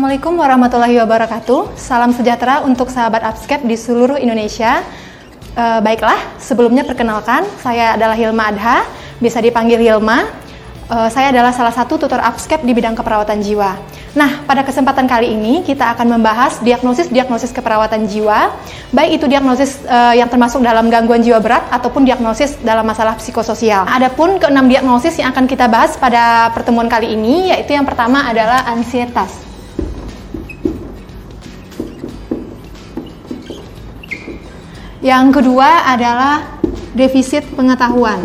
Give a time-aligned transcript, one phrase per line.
[0.00, 1.76] Assalamualaikum warahmatullahi wabarakatuh.
[1.76, 4.80] Salam sejahtera untuk sahabat Upscape di seluruh Indonesia.
[5.52, 8.88] E, baiklah, sebelumnya perkenalkan, saya adalah Hilma Adha,
[9.20, 10.24] bisa dipanggil Hilma.
[10.88, 13.76] E, saya adalah salah satu tutor Upscape di bidang keperawatan jiwa.
[14.16, 18.56] Nah, pada kesempatan kali ini kita akan membahas diagnosis-diagnosis keperawatan jiwa,
[18.96, 23.84] baik itu diagnosis e, yang termasuk dalam gangguan jiwa berat ataupun diagnosis dalam masalah psikososial.
[23.84, 28.64] Adapun keenam diagnosis yang akan kita bahas pada pertemuan kali ini, yaitu yang pertama adalah
[28.64, 29.49] ansietas.
[35.00, 36.60] Yang kedua adalah
[36.92, 38.20] defisit pengetahuan.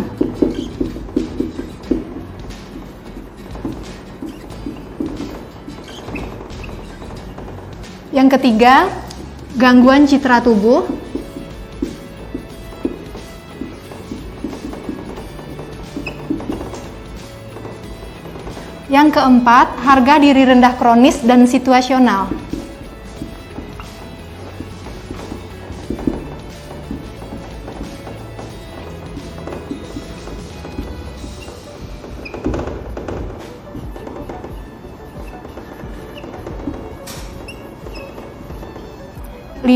[8.11, 8.91] Yang ketiga,
[9.55, 10.83] gangguan citra tubuh.
[18.91, 22.44] Yang keempat, harga diri rendah kronis dan situasional.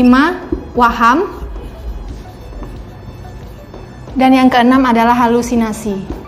[0.00, 1.28] Lima waham
[4.16, 6.20] dan yang keenam adalah halusinasi.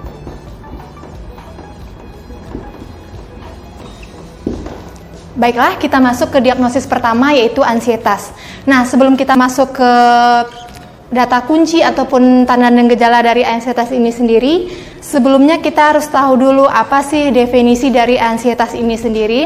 [5.33, 8.31] Baiklah, kita masuk ke diagnosis pertama yaitu ansietas.
[8.62, 9.93] Nah, sebelum kita masuk ke
[11.11, 14.55] data kunci ataupun tanda dan gejala dari ansietas ini sendiri,
[15.03, 19.41] sebelumnya kita harus tahu dulu apa sih definisi dari ansietas ini sendiri.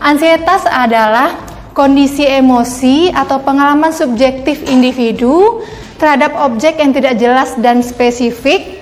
[0.00, 5.60] Ansietas adalah kondisi emosi atau pengalaman subjektif individu
[5.98, 8.78] terhadap objek yang tidak jelas dan spesifik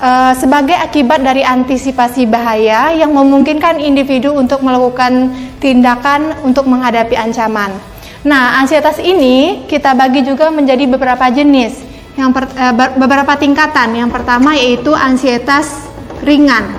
[0.00, 7.76] uh, sebagai akibat dari antisipasi bahaya yang memungkinkan individu untuk melakukan tindakan untuk menghadapi ancaman.
[8.24, 11.76] Nah, ansietas ini kita bagi juga menjadi beberapa jenis,
[12.16, 13.96] yang per, uh, beberapa tingkatan.
[13.96, 15.88] Yang pertama yaitu ansietas
[16.24, 16.76] ringan.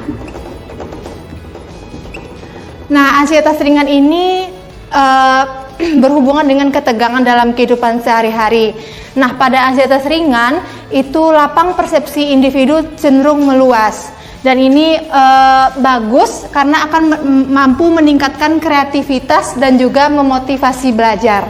[2.91, 4.60] Nah, ansietas ringan ini
[4.91, 5.44] uh,
[6.03, 8.75] berhubungan dengan ketegangan dalam kehidupan sehari-hari.
[9.18, 16.90] Nah, pada ansietas ringan itu lapang persepsi individu cenderung meluas dan ini uh, bagus karena
[16.90, 17.03] akan
[17.50, 21.46] mampu meningkatkan kreativitas dan juga memotivasi belajar.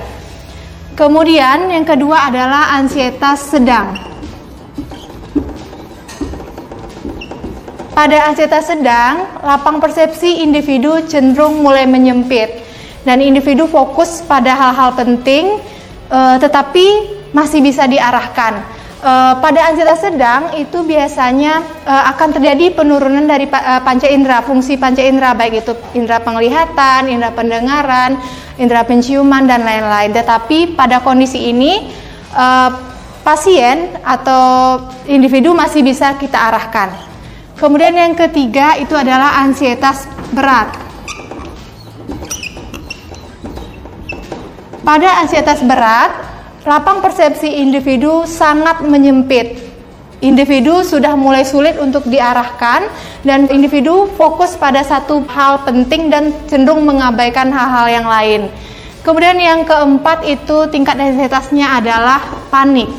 [0.92, 3.96] Kemudian yang kedua adalah ansietas sedang.
[7.92, 12.61] Pada ansietas sedang, lapang persepsi individu cenderung mulai menyempit
[13.02, 15.58] dan individu fokus pada hal-hal penting
[16.12, 18.82] uh, tetapi masih bisa diarahkan.
[19.02, 24.78] Uh, pada ansietas sedang itu biasanya uh, akan terjadi penurunan dari uh, panca indera, fungsi
[24.78, 28.22] panca indera baik itu indera penglihatan, indera pendengaran,
[28.62, 30.14] indera penciuman dan lain-lain.
[30.14, 32.00] Tetapi pada kondisi ini
[33.28, 36.96] pasien atau individu masih bisa kita arahkan.
[37.60, 40.91] Kemudian yang ketiga itu adalah ansietas berat.
[44.82, 46.10] Pada ansietas berat,
[46.66, 49.62] lapang persepsi individu sangat menyempit.
[50.26, 52.90] Individu sudah mulai sulit untuk diarahkan
[53.22, 58.42] dan individu fokus pada satu hal penting dan cenderung mengabaikan hal-hal yang lain.
[59.06, 62.90] Kemudian yang keempat itu tingkat ansietasnya adalah panik.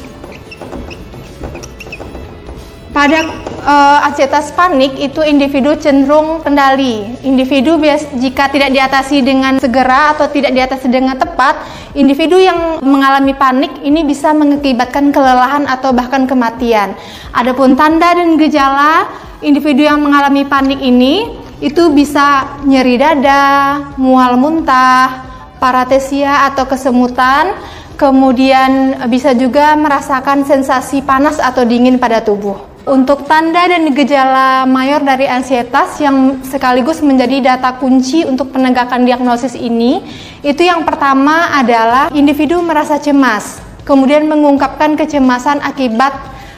[2.92, 3.24] Pada
[3.64, 7.08] uh, ansietas panik itu individu cenderung kendali.
[7.24, 11.56] Individu bias, jika tidak diatasi dengan segera atau tidak diatasi dengan tepat,
[11.96, 16.92] individu yang mengalami panik ini bisa mengakibatkan kelelahan atau bahkan kematian.
[17.32, 19.08] Adapun tanda dan gejala
[19.40, 21.32] individu yang mengalami panik ini
[21.64, 25.24] itu bisa nyeri dada, mual muntah,
[25.56, 27.56] paratesia atau kesemutan,
[27.96, 32.71] kemudian bisa juga merasakan sensasi panas atau dingin pada tubuh.
[32.82, 39.54] Untuk tanda dan gejala mayor dari ansietas yang sekaligus menjadi data kunci untuk penegakan diagnosis
[39.54, 40.02] ini,
[40.42, 46.10] itu yang pertama adalah individu merasa cemas, kemudian mengungkapkan kecemasan akibat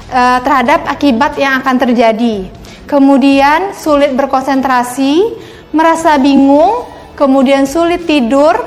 [0.08, 2.48] e, terhadap akibat yang akan terjadi.
[2.88, 5.28] Kemudian sulit berkonsentrasi,
[5.76, 6.88] merasa bingung,
[7.20, 8.64] kemudian sulit tidur,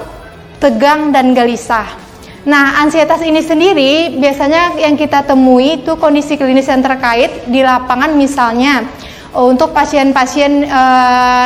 [0.61, 2.06] tegang dan gelisah.
[2.47, 8.15] Nah, ansietas ini sendiri biasanya yang kita temui itu kondisi klinis yang terkait di lapangan
[8.15, 8.87] misalnya
[9.35, 10.81] oh, untuk pasien-pasien e,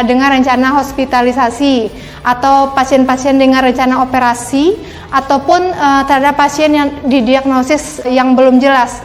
[0.06, 1.90] dengan rencana hospitalisasi
[2.22, 4.78] atau pasien-pasien dengan rencana operasi
[5.10, 9.02] ataupun e, terhadap pasien yang didiagnosis yang belum jelas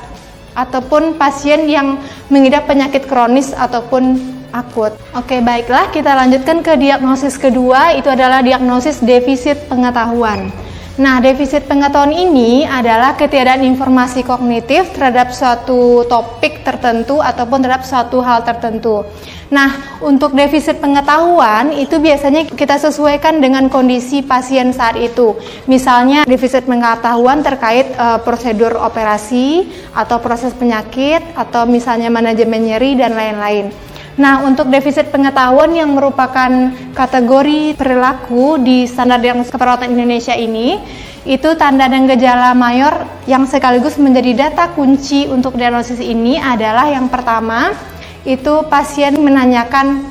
[0.53, 1.97] ataupun pasien yang
[2.29, 4.21] mengidap penyakit kronis ataupun
[4.53, 4.93] akut.
[5.17, 10.53] Oke, baiklah kita lanjutkan ke diagnosis kedua, itu adalah diagnosis defisit pengetahuan.
[10.97, 18.25] Nah, defisit pengetahuan ini adalah ketiadaan informasi kognitif terhadap suatu topik tertentu ataupun terhadap suatu
[18.25, 19.05] hal tertentu.
[19.53, 25.37] Nah, untuk defisit pengetahuan itu biasanya kita sesuaikan dengan kondisi pasien saat itu.
[25.69, 33.13] Misalnya defisit pengetahuan terkait uh, prosedur operasi atau proses penyakit atau misalnya manajemen nyeri dan
[33.13, 33.69] lain-lain.
[34.17, 36.49] Nah, untuk defisit pengetahuan yang merupakan
[36.97, 40.81] kategori perilaku di standar diagnosis keperawatan Indonesia ini,
[41.29, 47.13] itu tanda dan gejala mayor yang sekaligus menjadi data kunci untuk diagnosis ini adalah yang
[47.13, 47.77] pertama,
[48.25, 50.09] itu pasien menanyakan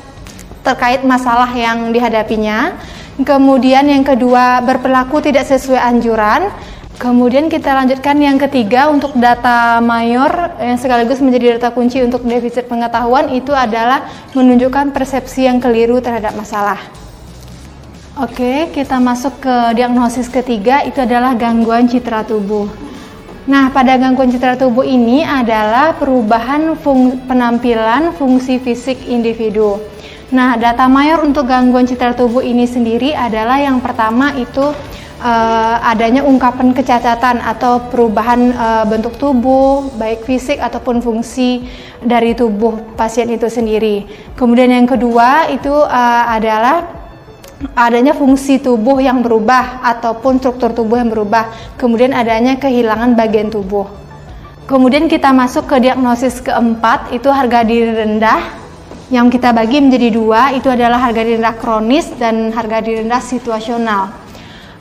[0.62, 2.78] terkait masalah yang dihadapinya.
[3.16, 6.46] Kemudian yang kedua, berperilaku tidak sesuai anjuran.
[6.96, 12.72] Kemudian kita lanjutkan yang ketiga untuk data mayor yang sekaligus menjadi data kunci untuk defisit
[12.72, 16.80] pengetahuan itu adalah menunjukkan persepsi yang keliru terhadap masalah.
[18.16, 22.64] Oke, kita masuk ke diagnosis ketiga itu adalah gangguan citra tubuh.
[23.44, 29.76] Nah, pada gangguan citra tubuh ini adalah perubahan fung penampilan fungsi fisik individu.
[30.32, 34.72] Nah, data mayor untuk gangguan citra tubuh ini sendiri adalah yang pertama itu
[35.20, 41.64] uh, adanya ungkapan kecacatan atau perubahan uh, bentuk tubuh, baik fisik ataupun fungsi
[42.02, 44.04] dari tubuh pasien itu sendiri.
[44.36, 46.84] Kemudian yang kedua itu uh, adalah
[47.72, 51.76] adanya fungsi tubuh yang berubah ataupun struktur tubuh yang berubah.
[51.80, 53.88] Kemudian adanya kehilangan bagian tubuh.
[54.66, 58.66] Kemudian kita masuk ke diagnosis keempat itu harga diri rendah
[59.14, 63.22] yang kita bagi menjadi dua itu adalah harga diri rendah kronis dan harga diri rendah
[63.22, 64.25] situasional.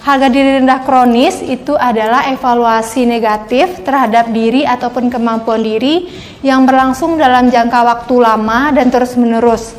[0.06, 6.06] Harga diri rendah kronis itu adalah evaluasi negatif terhadap diri ataupun kemampuan diri
[6.46, 9.74] yang berlangsung dalam jangka waktu lama dan terus-menerus.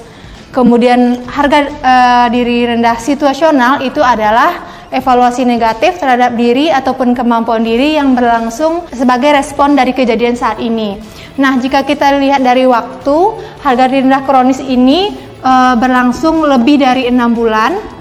[0.50, 7.94] Kemudian harga uh, diri rendah situasional itu adalah evaluasi negatif terhadap diri ataupun kemampuan diri
[7.94, 10.98] yang berlangsung sebagai respon dari kejadian saat ini.
[11.38, 13.16] Nah, jika kita lihat dari waktu,
[13.62, 15.06] harga diri rendah kronis ini
[15.46, 17.94] uh, berlangsung lebih dari enam bulan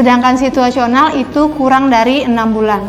[0.00, 2.88] sedangkan situasional itu kurang dari enam bulan.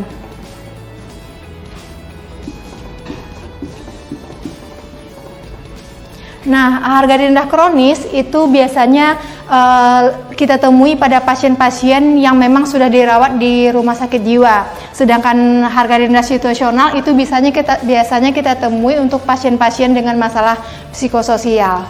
[6.41, 13.37] Nah, harga rendah kronis itu biasanya uh, kita temui pada pasien-pasien yang memang sudah dirawat
[13.37, 14.71] di rumah sakit jiwa.
[14.95, 20.57] Sedangkan harga rendah situasional itu biasanya kita biasanya kita temui untuk pasien-pasien dengan masalah
[20.95, 21.85] psikososial.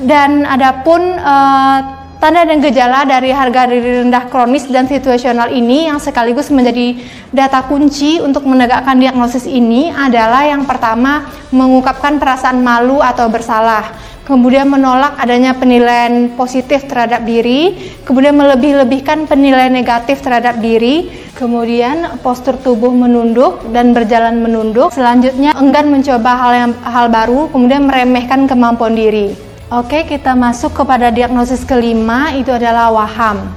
[0.00, 6.02] Dan adapun uh, Tanda dan gejala dari harga diri rendah kronis dan situasional ini yang
[6.02, 6.98] sekaligus menjadi
[7.30, 13.94] data kunci untuk menegakkan diagnosis ini adalah yang pertama mengungkapkan perasaan malu atau bersalah,
[14.26, 21.06] kemudian menolak adanya penilaian positif terhadap diri, kemudian melebih-lebihkan penilaian negatif terhadap diri,
[21.38, 27.86] kemudian postur tubuh menunduk dan berjalan menunduk, selanjutnya enggan mencoba hal yang hal baru, kemudian
[27.86, 29.47] meremehkan kemampuan diri.
[29.68, 33.52] Oke, kita masuk kepada diagnosis kelima, itu adalah waham.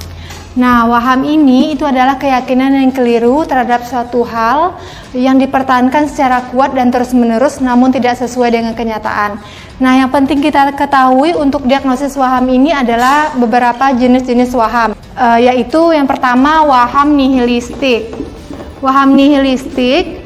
[0.60, 4.76] Nah, waham ini itu adalah keyakinan yang keliru terhadap suatu hal
[5.16, 9.40] yang dipertahankan secara kuat dan terus-menerus namun tidak sesuai dengan kenyataan.
[9.80, 15.96] Nah, yang penting kita ketahui untuk diagnosis waham ini adalah beberapa jenis-jenis waham, e, yaitu
[15.96, 18.12] yang pertama waham nihilistik.
[18.84, 20.21] Waham nihilistik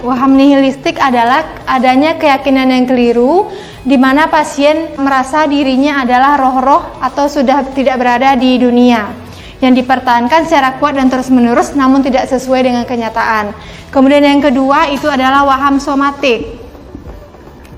[0.00, 3.52] Waham nihilistik adalah adanya keyakinan yang keliru
[3.84, 9.12] di mana pasien merasa dirinya adalah roh-roh atau sudah tidak berada di dunia
[9.60, 13.52] yang dipertahankan secara kuat dan terus-menerus namun tidak sesuai dengan kenyataan.
[13.92, 16.48] Kemudian yang kedua itu adalah waham somatik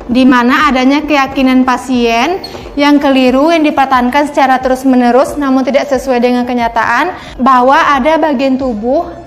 [0.07, 2.39] di mana adanya keyakinan pasien
[2.79, 9.22] yang keliru yang dipertahankan secara terus-menerus namun tidak sesuai dengan kenyataan bahwa ada bagian tubuh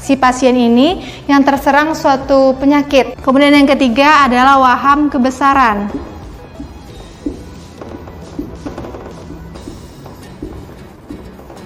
[0.00, 3.20] si pasien ini yang terserang suatu penyakit.
[3.20, 5.92] Kemudian yang ketiga adalah waham kebesaran.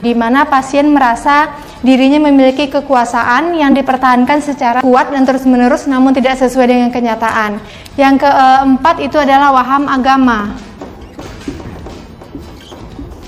[0.05, 1.49] Di mana pasien merasa
[1.81, 7.57] dirinya memiliki kekuasaan yang dipertahankan secara kuat dan terus-menerus namun tidak sesuai dengan kenyataan.
[7.97, 10.53] Yang keempat itu adalah waham agama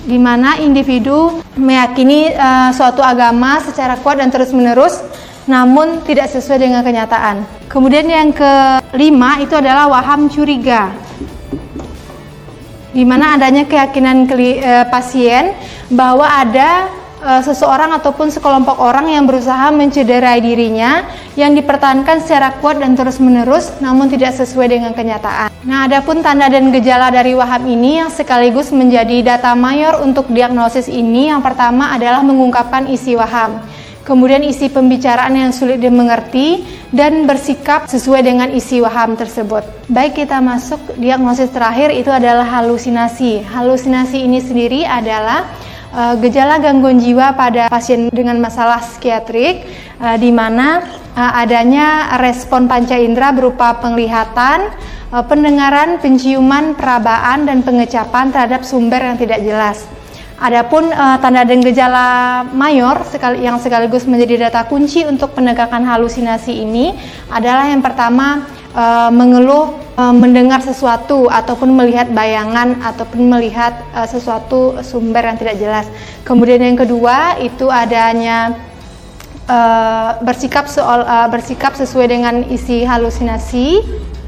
[0.06, 5.02] di mana individu meyakini uh, suatu agama secara kuat dan terus-menerus
[5.50, 7.42] namun tidak sesuai dengan kenyataan.
[7.66, 10.94] Kemudian yang kelima itu adalah waham curiga.
[12.94, 15.54] Di mana adanya keyakinan uh, pasien
[15.90, 16.90] bahwa ada
[17.26, 21.02] uh, seseorang ataupun sekelompok orang yang berusaha mencederai dirinya
[21.34, 25.50] yang dipertahankan secara kuat dan terus-menerus namun tidak sesuai dengan kenyataan.
[25.66, 30.86] Nah, adapun tanda dan gejala dari waham ini yang sekaligus menjadi data mayor untuk diagnosis
[30.86, 33.58] ini yang pertama adalah mengungkapkan isi waham
[34.06, 36.62] kemudian isi pembicaraan yang sulit dimengerti,
[36.94, 39.66] dan bersikap sesuai dengan isi waham tersebut.
[39.90, 43.42] Baik kita masuk diagnosis terakhir itu adalah halusinasi.
[43.42, 45.50] Halusinasi ini sendiri adalah
[45.96, 49.64] uh, gejala gangguan jiwa pada pasien dengan masalah psikiatrik
[49.98, 50.84] uh, di mana
[51.16, 54.68] uh, adanya respon panca indera berupa penglihatan,
[55.10, 59.95] uh, pendengaran, penciuman, perabaan dan pengecapan terhadap sumber yang tidak jelas.
[60.36, 66.60] Adapun uh, tanda dan gejala mayor sekali, yang sekaligus menjadi data kunci untuk penegakan halusinasi
[66.60, 66.92] ini
[67.32, 68.44] adalah yang pertama
[68.76, 75.56] uh, mengeluh uh, mendengar sesuatu ataupun melihat bayangan ataupun melihat uh, sesuatu sumber yang tidak
[75.56, 75.86] jelas.
[76.28, 78.60] Kemudian yang kedua itu adanya
[79.48, 83.80] uh, bersikap soal uh, bersikap sesuai dengan isi halusinasi.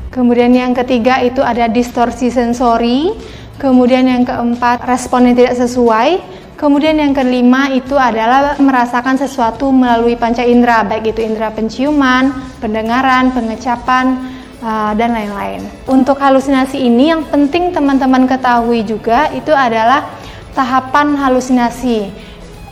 [0.08, 3.12] Kemudian yang ketiga itu ada distorsi sensori.
[3.58, 6.22] Kemudian yang keempat, respon yang tidak sesuai.
[6.58, 13.30] Kemudian yang kelima itu adalah merasakan sesuatu melalui panca indera, baik itu indera penciuman, pendengaran,
[13.30, 15.62] pengecapan, uh, dan lain-lain.
[15.86, 20.06] Untuk halusinasi ini yang penting teman-teman ketahui juga itu adalah
[20.54, 22.10] tahapan halusinasi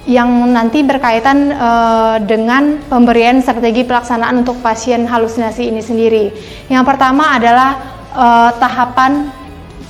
[0.06, 6.30] yang nanti berkaitan uh, dengan pemberian strategi pelaksanaan untuk pasien halusinasi ini sendiri.
[6.70, 7.70] Yang pertama adalah
[8.14, 9.34] uh, tahapan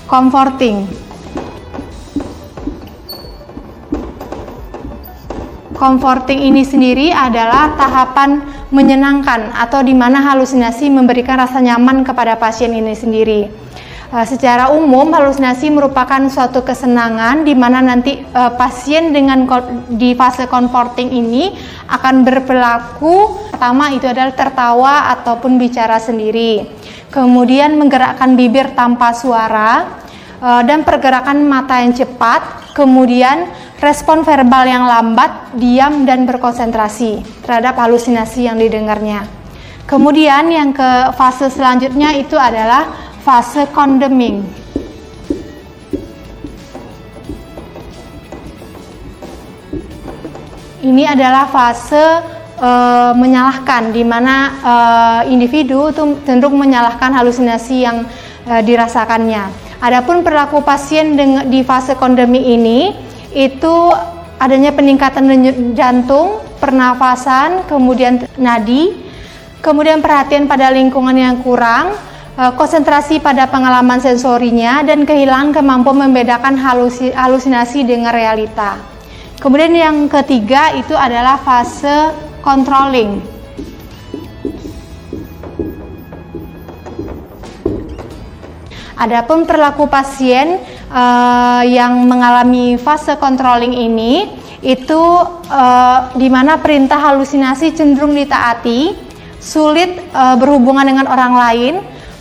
[0.07, 0.87] comforting.
[5.77, 8.41] Comforting ini sendiri adalah tahapan
[8.73, 13.53] menyenangkan atau di mana halusinasi memberikan rasa nyaman kepada pasien ini sendiri.
[14.07, 19.45] Uh, secara umum halusinasi merupakan suatu kesenangan di mana nanti uh, pasien dengan
[19.91, 21.51] di fase comforting ini
[21.91, 26.71] akan berperilaku pertama itu adalah tertawa ataupun bicara sendiri
[27.11, 30.03] kemudian menggerakkan bibir tanpa suara,
[30.41, 33.49] uh, dan pergerakan mata yang cepat, kemudian
[33.81, 39.25] respon verbal yang lambat, diam dan berkonsentrasi terhadap halusinasi yang didengarnya.
[39.87, 42.91] Kemudian yang ke fase selanjutnya itu adalah
[43.23, 44.43] fase condemning.
[50.87, 52.71] Ini adalah fase e,
[53.15, 54.75] menyalahkan di mana e,
[55.31, 58.09] individu itu cenderung menyalahkan halusinasi yang
[58.49, 59.49] e, dirasakannya.
[59.81, 61.15] Adapun perilaku pasien
[61.53, 62.97] di fase kondemi ini
[63.37, 63.93] itu
[64.41, 65.29] adanya peningkatan
[65.77, 68.97] jantung, pernafasan, kemudian nadi,
[69.61, 71.93] kemudian perhatian pada lingkungan yang kurang,
[72.57, 76.57] konsentrasi pada pengalaman sensorinya dan kehilangan kemampuan membedakan
[77.13, 78.81] halusinasi dengan realita.
[79.37, 83.19] Kemudian yang ketiga itu adalah fase controlling.
[88.97, 94.31] Adapun perilaku pasien uh, yang mengalami fase controlling ini
[94.65, 95.03] itu
[95.53, 98.97] uh, di mana perintah halusinasi cenderung ditaati,
[99.37, 101.75] sulit uh, berhubungan dengan orang lain,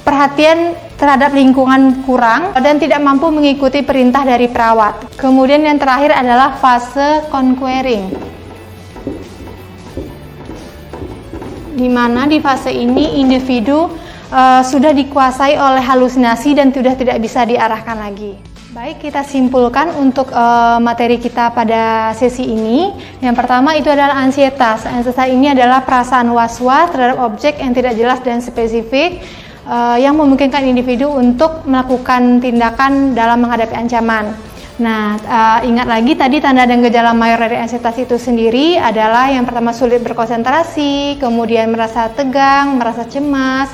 [0.03, 5.15] perhatian terhadap lingkungan kurang dan tidak mampu mengikuti perintah dari perawat.
[5.15, 8.34] Kemudian yang terakhir adalah fase conquering.
[11.75, 13.91] Di mana di fase ini individu
[14.31, 18.55] uh, sudah dikuasai oleh halusinasi dan sudah tidak bisa diarahkan lagi.
[18.75, 22.91] Baik, kita simpulkan untuk uh, materi kita pada sesi ini.
[23.23, 24.83] Yang pertama itu adalah ansietas.
[24.83, 29.23] Ansietas ini adalah perasaan was-was terhadap objek yang tidak jelas dan spesifik
[29.63, 34.35] uh, yang memungkinkan individu untuk melakukan tindakan dalam menghadapi ancaman.
[34.75, 39.47] Nah, uh, ingat lagi tadi tanda dan gejala mayor dari ansietas itu sendiri adalah yang
[39.47, 43.71] pertama sulit berkonsentrasi, kemudian merasa tegang, merasa cemas,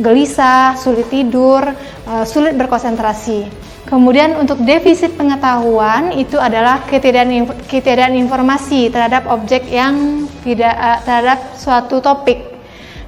[0.00, 1.60] gelisah, sulit tidur,
[2.08, 3.44] uh, sulit berkonsentrasi.
[3.92, 12.00] Kemudian untuk defisit pengetahuan itu adalah ketidakan informasi terhadap objek yang tidak uh, terhadap suatu
[12.00, 12.57] topik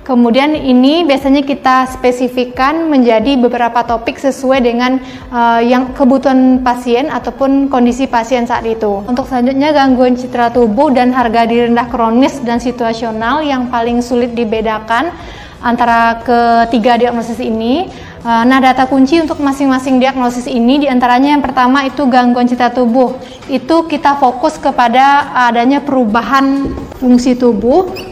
[0.01, 4.97] Kemudian ini biasanya kita spesifikkan menjadi beberapa topik sesuai dengan
[5.29, 9.05] uh, yang kebutuhan pasien ataupun kondisi pasien saat itu.
[9.05, 14.33] Untuk selanjutnya gangguan citra tubuh dan harga diri rendah kronis dan situasional yang paling sulit
[14.33, 15.13] dibedakan
[15.61, 17.93] antara ketiga diagnosis ini.
[18.21, 22.73] Uh, nah, data kunci untuk masing-masing diagnosis ini di antaranya yang pertama itu gangguan citra
[22.73, 23.21] tubuh.
[23.53, 28.10] Itu kita fokus kepada adanya perubahan fungsi tubuh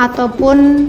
[0.00, 0.88] ataupun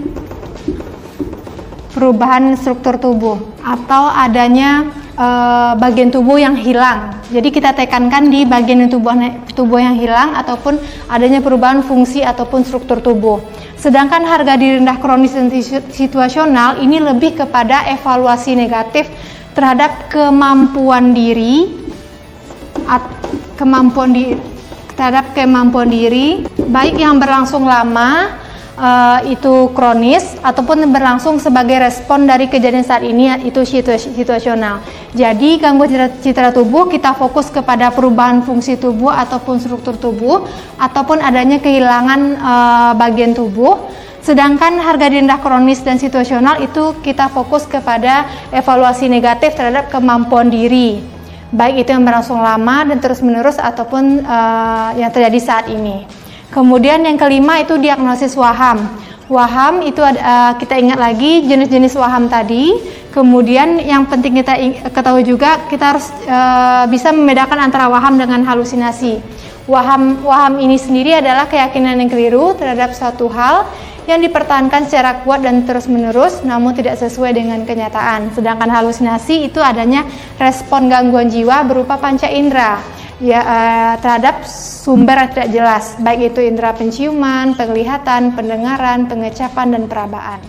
[1.92, 4.88] perubahan struktur tubuh atau adanya
[5.20, 7.12] uh, bagian tubuh yang hilang.
[7.28, 9.12] Jadi kita tekankan di bagian tubuh
[9.52, 10.80] tubuh yang hilang ataupun
[11.12, 13.44] adanya perubahan fungsi ataupun struktur tubuh.
[13.76, 15.52] Sedangkan harga diri rendah kronis dan
[15.92, 19.10] situasional ini lebih kepada evaluasi negatif
[19.52, 21.82] terhadap kemampuan diri
[23.60, 24.34] kemampuan di
[24.96, 28.41] terhadap kemampuan diri baik yang berlangsung lama
[28.76, 33.64] uh, itu kronis ataupun berlangsung sebagai respon dari kejadian saat ini itu
[33.98, 34.80] situasional.
[35.12, 40.48] Jadi gangguan citra, citra tubuh kita fokus kepada perubahan fungsi tubuh ataupun struktur tubuh
[40.80, 43.76] ataupun adanya kehilangan uh, bagian tubuh.
[44.22, 51.02] Sedangkan harga rendah kronis dan situasional itu kita fokus kepada evaluasi negatif terhadap kemampuan diri,
[51.50, 56.21] baik itu yang berlangsung lama dan terus menerus ataupun uh, yang terjadi saat ini.
[56.52, 58.84] Kemudian yang kelima itu diagnosis waham.
[59.32, 62.76] Waham itu uh, kita ingat lagi jenis-jenis waham tadi.
[63.08, 64.60] Kemudian yang penting kita
[64.92, 69.24] ketahui juga kita harus uh, bisa membedakan antara waham dengan halusinasi.
[69.64, 73.64] Waham waham ini sendiri adalah keyakinan yang keliru terhadap suatu hal
[74.04, 78.28] yang dipertahankan secara kuat dan terus-menerus namun tidak sesuai dengan kenyataan.
[78.36, 80.04] Sedangkan halusinasi itu adanya
[80.36, 86.42] respon gangguan jiwa berupa panca indera ya uh, terhadap sumber yang tidak jelas, baik itu
[86.42, 90.42] indera penciuman, penglihatan, pendengaran, pengecapan dan perabaan.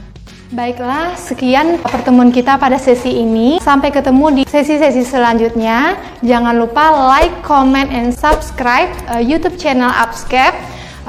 [0.54, 3.58] Baiklah, sekian pertemuan kita pada sesi ini.
[3.58, 5.98] Sampai ketemu di sesi-sesi selanjutnya.
[6.22, 10.54] Jangan lupa like, comment, and subscribe uh, YouTube channel Upscape.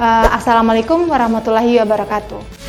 [0.01, 2.64] Uh, Assalamualaikum warahmatullahi wabarakatuh.